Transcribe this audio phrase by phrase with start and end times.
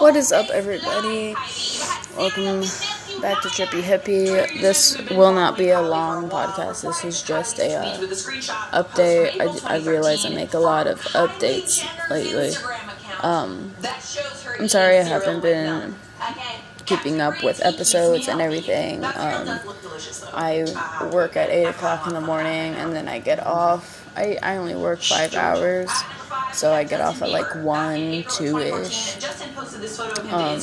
[0.00, 1.34] What is up, everybody?
[2.16, 2.62] Welcome
[3.20, 4.58] back to Trippy Hippie.
[4.58, 6.80] This will not be a long podcast.
[6.80, 7.98] This is just a uh,
[8.72, 9.38] update.
[9.38, 12.52] I, I realize I make a lot of updates lately.
[13.22, 13.74] Um,
[14.58, 15.94] I'm sorry I haven't been
[16.86, 19.04] keeping up with episodes and everything.
[19.04, 19.60] Um,
[20.32, 20.64] I
[21.12, 24.08] work at 8 o'clock in the morning and then I get off.
[24.16, 25.90] I, I only work five hours,
[26.52, 29.24] so I get off at like 1, 2 ish.
[30.30, 30.60] Um,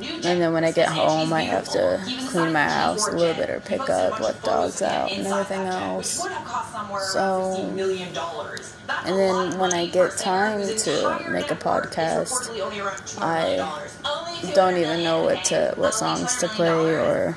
[0.00, 2.00] and then when I get home, I have to
[2.30, 6.26] clean my house a little bit or pick up, let dogs out, and everything else.
[7.12, 7.54] So,
[9.04, 12.50] and then when I get time to make a podcast,
[13.20, 17.36] I don't even know what to what songs to play or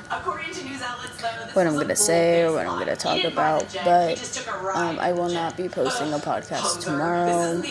[1.56, 3.64] what I'm gonna say or what I'm gonna talk about.
[3.82, 7.62] But um, I will not be posting a podcast tomorrow.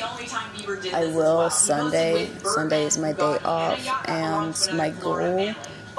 [0.94, 2.32] I will Sunday.
[2.44, 5.54] Sunday is my day off, and my goal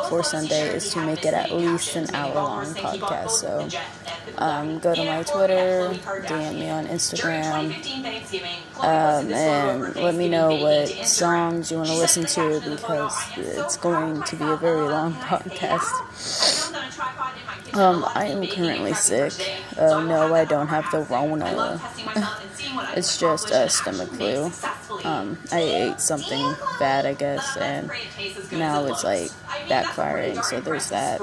[0.08, 3.30] for Sunday is to make it at least an hour long podcast.
[3.30, 3.68] So
[4.38, 5.90] um, go to my Twitter,
[6.26, 7.72] DM me on Instagram,
[8.80, 14.22] um, and let me know what songs you want to listen to because it's going
[14.24, 15.92] to be a very long podcast.
[17.76, 19.32] Um, I am currently sick.
[19.76, 21.78] Uh, no, I don't have the Rona.
[22.96, 24.50] it's just a stomach flu.
[25.04, 27.90] Um, I ate something bad, I guess, and
[28.50, 29.30] now it's like
[29.68, 30.42] backfiring.
[30.44, 31.20] So there's that.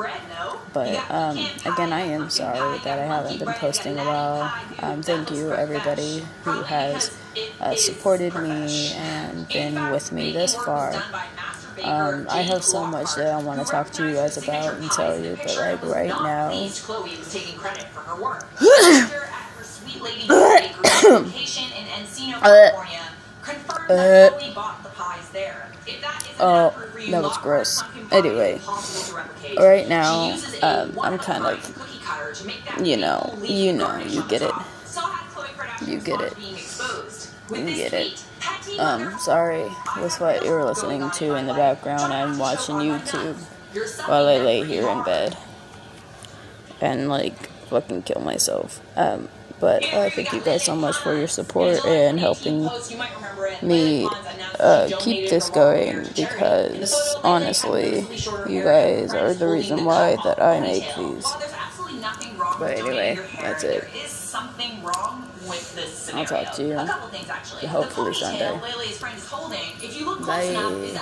[0.74, 4.54] But um, again, I am sorry that I haven't been posting a while.
[4.80, 7.18] Um, thank you, everybody who has
[7.62, 11.04] uh, supported me and been with me this far.
[11.82, 14.92] Um, I have so much that I want to talk to you guys about and
[14.92, 16.52] tell you, but like right now.
[23.90, 24.30] uh,
[26.40, 26.74] oh,
[27.10, 27.84] that was gross.
[28.12, 28.60] Anyway,
[29.58, 34.54] right now, um, I'm kind of, you know, you know, you get it.
[35.86, 36.34] You get it.
[37.52, 38.26] You get it.
[38.80, 39.64] Um, sorry
[40.00, 42.14] with what you're listening to in the background.
[42.14, 43.36] I'm watching YouTube
[44.08, 45.38] while I lay here in bed
[46.82, 48.82] and like fucking kill myself.
[48.96, 49.30] Um,
[49.60, 52.70] but uh, thank you guys so much for your support and helping
[53.62, 54.08] me
[54.60, 58.02] uh, keep this going because honestly,
[58.50, 61.26] you guys are the reason why that I make these.
[62.60, 63.84] But anyway, that's it.
[66.16, 66.74] I'll talk to you
[67.68, 68.60] hopefully Sunday.
[70.26, 70.54] Bye.